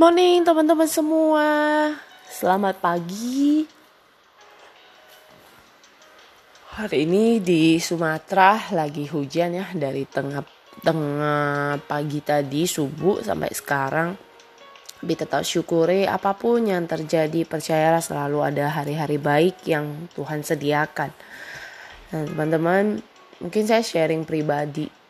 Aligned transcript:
Morning 0.00 0.40
teman-teman 0.40 0.88
semua. 0.88 1.44
Selamat 2.24 2.80
pagi. 2.80 3.68
Hari 6.80 7.04
ini 7.04 7.36
di 7.44 7.76
Sumatera 7.76 8.72
lagi 8.72 9.04
hujan 9.12 9.60
ya 9.60 9.68
dari 9.76 10.08
tengah 10.08 10.40
tengah 10.80 11.76
pagi 11.84 12.24
tadi 12.24 12.64
subuh 12.64 13.20
sampai 13.20 13.52
sekarang. 13.52 14.16
Tapi 15.04 15.12
tetap 15.20 15.44
syukuri 15.44 16.08
apa 16.08 16.32
pun 16.32 16.64
yang 16.64 16.88
terjadi 16.88 17.44
percayalah 17.44 18.00
selalu 18.00 18.40
ada 18.40 18.72
hari-hari 18.72 19.20
baik 19.20 19.68
yang 19.68 20.08
Tuhan 20.16 20.40
sediakan. 20.40 21.12
Nah 22.16 22.24
teman-teman 22.24 23.04
mungkin 23.44 23.68
saya 23.68 23.84
sharing 23.84 24.24
pribadi 24.24 25.03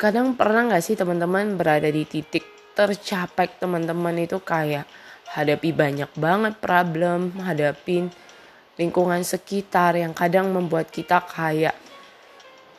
kadang 0.00 0.32
pernah 0.32 0.64
nggak 0.64 0.80
sih 0.80 0.96
teman-teman 0.96 1.60
berada 1.60 1.84
di 1.92 2.08
titik 2.08 2.72
tercapai 2.72 3.52
teman-teman 3.60 4.16
itu 4.16 4.40
kayak 4.40 4.88
hadapi 5.36 5.76
banyak 5.76 6.08
banget 6.16 6.56
problem, 6.56 7.36
hadapin 7.44 8.08
lingkungan 8.80 9.20
sekitar 9.20 10.00
yang 10.00 10.16
kadang 10.16 10.56
membuat 10.56 10.88
kita 10.88 11.20
kayak 11.20 11.76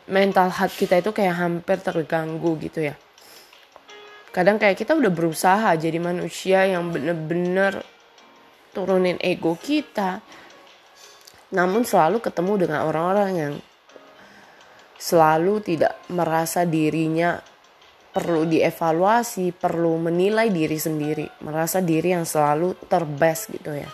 mental 0.10 0.50
health 0.50 0.74
kita 0.74 0.98
itu 0.98 1.14
kayak 1.14 1.38
hampir 1.38 1.78
terganggu 1.78 2.58
gitu 2.58 2.90
ya. 2.90 2.98
Kadang 4.34 4.58
kayak 4.58 4.82
kita 4.82 4.98
udah 4.98 5.14
berusaha 5.14 5.70
jadi 5.78 6.02
manusia 6.02 6.66
yang 6.66 6.90
bener-bener 6.90 7.86
turunin 8.74 9.22
ego 9.22 9.54
kita. 9.62 10.26
Namun 11.54 11.86
selalu 11.86 12.18
ketemu 12.18 12.66
dengan 12.66 12.90
orang-orang 12.90 13.32
yang 13.38 13.54
selalu 15.02 15.66
tidak 15.66 15.98
merasa 16.14 16.62
dirinya 16.62 17.42
perlu 18.14 18.46
dievaluasi, 18.46 19.56
perlu 19.56 19.98
menilai 19.98 20.54
diri 20.54 20.78
sendiri, 20.78 21.26
merasa 21.42 21.82
diri 21.82 22.14
yang 22.14 22.28
selalu 22.28 22.78
terbest 22.86 23.50
gitu 23.50 23.74
ya. 23.74 23.90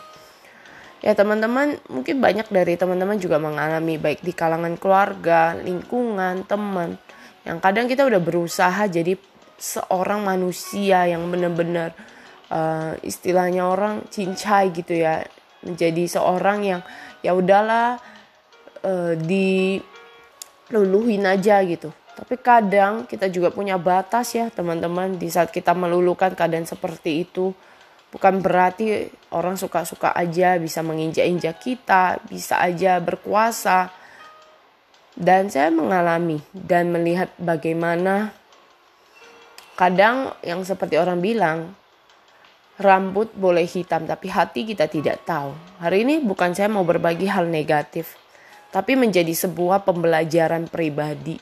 Ya 1.00 1.13
teman-teman, 1.13 1.78
mungkin 1.94 2.17
banyak 2.19 2.50
dari 2.50 2.73
teman-teman 2.73 3.22
juga 3.22 3.38
mengalami 3.38 4.02
baik 4.02 4.25
di 4.25 4.33
kalangan 4.33 4.75
keluarga, 4.81 5.53
lingkungan, 5.53 6.44
teman, 6.50 6.97
yang 7.45 7.61
kadang 7.61 7.85
kita 7.85 8.03
udah 8.03 8.17
berusaha 8.17 8.89
jadi 8.89 9.16
seorang 9.55 10.25
manusia 10.25 11.05
yang 11.05 11.30
benar-benar 11.30 11.94
uh, 12.50 12.97
istilahnya 13.05 13.69
orang 13.69 14.09
cincai 14.09 14.73
gitu 14.73 14.97
ya, 14.97 15.22
menjadi 15.61 16.17
seorang 16.17 16.59
yang 16.66 16.81
ya 17.22 17.38
udahlah 17.38 18.02
uh, 18.81 19.13
di 19.13 19.78
luluhin 20.72 21.23
aja 21.23 21.64
gitu. 21.64 21.94
Tapi 22.18 22.34
kadang 22.42 23.06
kita 23.06 23.30
juga 23.30 23.54
punya 23.54 23.78
batas 23.78 24.34
ya 24.34 24.50
teman-teman 24.50 25.22
di 25.22 25.30
saat 25.30 25.54
kita 25.54 25.78
melulukan 25.78 26.34
keadaan 26.34 26.66
seperti 26.66 27.24
itu. 27.30 27.54
Bukan 28.09 28.42
berarti 28.42 29.12
orang 29.30 29.59
suka-suka 29.59 30.16
aja 30.16 30.58
bisa 30.58 30.82
menginjak-injak 30.82 31.62
kita, 31.62 32.18
bisa 32.26 32.58
aja 32.58 32.98
berkuasa. 32.98 33.94
Dan 35.18 35.50
saya 35.50 35.74
mengalami 35.74 36.42
dan 36.54 36.94
melihat 36.94 37.34
bagaimana 37.38 38.34
kadang 39.78 40.34
yang 40.42 40.66
seperti 40.66 40.98
orang 40.98 41.22
bilang, 41.22 41.74
rambut 42.78 43.34
boleh 43.34 43.66
hitam 43.66 44.06
tapi 44.06 44.30
hati 44.30 44.66
kita 44.66 44.86
tidak 44.86 45.26
tahu. 45.26 45.54
Hari 45.81 46.06
ini 46.06 46.16
bukan 46.22 46.54
saya 46.54 46.70
mau 46.70 46.86
berbagi 46.86 47.26
hal 47.30 47.50
negatif, 47.50 48.18
tapi 48.72 49.00
menjadi 49.00 49.31
sebuah 49.31 49.88
pembelajaran 49.88 50.67
pribadi 50.67 51.39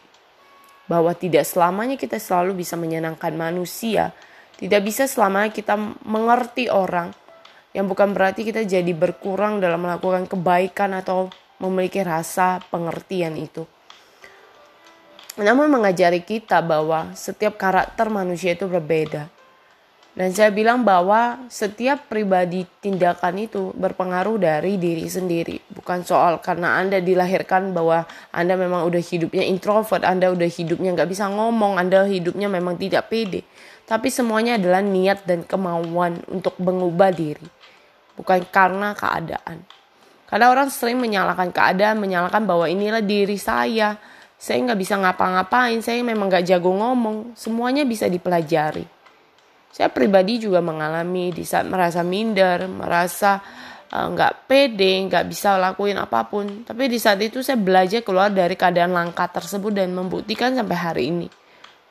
bahwa 0.85 1.11
tidak 1.17 1.45
selamanya 1.49 1.97
kita 1.97 2.21
selalu 2.21 2.61
bisa 2.61 2.77
menyenangkan 2.77 3.33
manusia, 3.33 4.13
tidak 4.61 4.85
bisa 4.85 5.09
selamanya 5.09 5.49
kita 5.49 5.73
mengerti 6.05 6.69
orang, 6.69 7.09
yang 7.75 7.89
bukan 7.91 8.15
berarti 8.15 8.47
kita 8.47 8.63
jadi 8.63 8.93
berkurang 8.95 9.59
dalam 9.59 9.83
melakukan 9.83 10.29
kebaikan 10.29 10.95
atau 10.95 11.27
memiliki 11.59 11.99
rasa 12.05 12.63
pengertian 12.71 13.35
itu. 13.35 13.67
Namun 15.35 15.67
mengajari 15.67 16.23
kita 16.23 16.63
bahwa 16.63 17.11
setiap 17.11 17.59
karakter 17.59 18.07
manusia 18.07 18.55
itu 18.55 18.71
berbeda. 18.71 19.27
Dan 20.15 20.31
saya 20.31 20.47
bilang 20.47 20.87
bahwa 20.87 21.43
setiap 21.51 22.07
pribadi 22.07 22.63
tindakan 22.79 23.35
itu 23.35 23.75
berpengaruh 23.75 24.39
dari 24.39 24.79
diri 24.79 25.03
sendiri. 25.11 25.59
Bukan 25.75 26.07
soal 26.07 26.39
karena 26.39 26.79
Anda 26.79 27.03
dilahirkan 27.03 27.75
bahwa 27.75 28.07
Anda 28.31 28.55
memang 28.55 28.87
udah 28.87 29.03
hidupnya 29.03 29.43
introvert, 29.43 30.07
Anda 30.07 30.31
udah 30.31 30.47
hidupnya 30.47 30.95
nggak 30.95 31.11
bisa 31.11 31.27
ngomong, 31.27 31.75
Anda 31.75 32.07
hidupnya 32.07 32.47
memang 32.47 32.79
tidak 32.79 33.11
pede. 33.11 33.43
Tapi 33.83 34.07
semuanya 34.07 34.55
adalah 34.55 34.79
niat 34.79 35.27
dan 35.27 35.43
kemauan 35.43 36.23
untuk 36.31 36.55
mengubah 36.63 37.11
diri. 37.11 37.51
Bukan 38.15 38.47
karena 38.47 38.95
keadaan. 38.95 39.67
Karena 40.31 40.47
orang 40.47 40.71
sering 40.71 40.95
menyalahkan 40.95 41.51
keadaan, 41.51 41.99
menyalahkan 41.99 42.47
bahwa 42.47 42.71
inilah 42.71 43.03
diri 43.03 43.35
saya. 43.35 43.99
Saya 44.39 44.63
nggak 44.63 44.79
bisa 44.79 44.95
ngapa-ngapain, 44.95 45.83
saya 45.83 45.99
memang 46.07 46.31
nggak 46.31 46.47
jago 46.47 46.71
ngomong. 46.71 47.35
Semuanya 47.35 47.83
bisa 47.83 48.07
dipelajari 48.07 48.94
saya 49.75 49.91
pribadi 49.91 50.39
juga 50.39 50.63
mengalami 50.63 51.35
di 51.35 51.43
saat 51.43 51.67
merasa 51.67 51.99
minder, 51.99 52.63
merasa 52.71 53.43
eh, 53.91 54.07
nggak 54.07 54.31
uh, 54.31 54.39
pede, 54.47 55.03
nggak 55.11 55.27
bisa 55.27 55.59
lakuin 55.59 55.99
apa 55.99 56.23
pun. 56.31 56.63
Tapi 56.63 56.87
di 56.87 56.95
saat 56.95 57.19
itu 57.19 57.43
saya 57.43 57.59
belajar 57.59 57.99
keluar 57.99 58.31
dari 58.31 58.55
keadaan 58.55 58.95
langka 58.95 59.27
tersebut 59.27 59.75
dan 59.75 59.91
membuktikan 59.91 60.55
sampai 60.55 60.77
hari 60.79 61.03
ini 61.11 61.27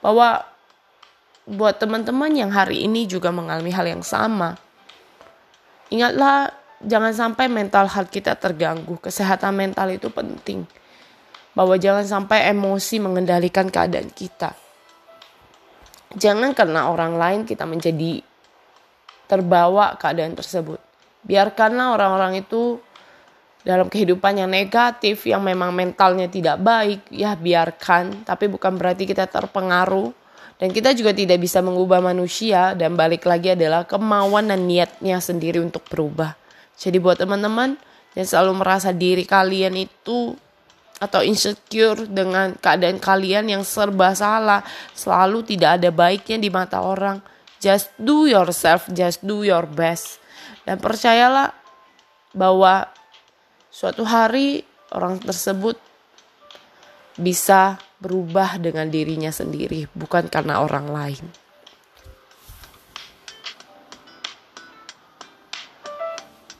bahwa 0.01 0.49
buat 1.45 1.77
teman-teman 1.77 2.33
yang 2.33 2.49
hari 2.49 2.89
ini 2.89 3.05
juga 3.05 3.29
mengalami 3.29 3.69
hal 3.69 3.85
yang 3.85 4.01
sama, 4.01 4.57
ingatlah 5.93 6.57
jangan 6.81 7.13
sampai 7.13 7.53
mental 7.53 7.85
health 7.85 8.09
kita 8.09 8.33
terganggu. 8.33 8.97
Kesehatan 8.97 9.53
mental 9.53 9.93
itu 9.93 10.09
penting. 10.09 10.65
Bahwa 11.53 11.77
jangan 11.77 12.09
sampai 12.09 12.49
emosi 12.49 12.97
mengendalikan 12.97 13.69
keadaan 13.69 14.09
kita 14.09 14.64
Jangan 16.15 16.55
karena 16.55 16.91
orang 16.91 17.19
lain 17.19 17.41
kita 17.43 17.67
menjadi 17.67 18.23
terbawa 19.27 19.99
keadaan 19.99 20.39
tersebut. 20.39 20.79
Biarkanlah 21.25 21.97
orang-orang 21.97 22.45
itu 22.45 22.79
dalam 23.65 23.89
kehidupan 23.89 24.45
yang 24.45 24.51
negatif, 24.53 25.25
yang 25.25 25.41
memang 25.41 25.73
mentalnya 25.73 26.29
tidak 26.29 26.61
baik, 26.61 27.01
ya 27.09 27.33
biarkan. 27.35 28.29
Tapi 28.29 28.47
bukan 28.47 28.77
berarti 28.77 29.09
kita 29.09 29.25
terpengaruh. 29.27 30.13
Dan 30.55 30.71
kita 30.71 30.95
juga 30.95 31.11
tidak 31.11 31.41
bisa 31.43 31.65
mengubah 31.65 31.99
manusia. 31.99 32.77
Dan 32.77 32.95
balik 32.95 33.25
lagi 33.25 33.57
adalah 33.57 33.89
kemauan 33.89 34.53
dan 34.53 34.69
niatnya 34.69 35.19
sendiri 35.19 35.59
untuk 35.59 35.83
berubah. 35.89 36.37
Jadi 36.77 37.01
buat 37.01 37.19
teman-teman 37.19 37.75
yang 38.15 38.27
selalu 38.29 38.53
merasa 38.63 38.95
diri 38.95 39.27
kalian 39.27 39.75
itu 39.75 40.37
atau 41.03 41.21
insecure 41.27 42.07
dengan 42.07 42.55
keadaan 42.55 43.03
kalian 43.03 43.51
yang 43.51 43.63
serba 43.67 44.15
salah, 44.15 44.63
selalu 44.95 45.43
tidak 45.43 45.83
ada 45.83 45.91
baiknya 45.91 46.39
di 46.39 46.51
mata 46.51 46.81
orang. 46.81 47.19
Just 47.59 47.91
do 47.97 48.29
yourself, 48.29 48.87
just 48.93 49.25
do 49.25 49.43
your 49.43 49.65
best. 49.67 50.21
Dan 50.63 50.79
percayalah 50.79 51.53
bahwa 52.37 52.89
suatu 53.69 54.05
hari 54.07 54.63
orang 54.95 55.19
tersebut 55.19 55.77
bisa 57.15 57.79
berubah 58.03 58.59
dengan 58.59 58.91
dirinya 58.91 59.31
sendiri, 59.31 59.87
bukan 59.95 60.29
karena 60.29 60.61
orang 60.61 60.91
lain. 60.91 61.44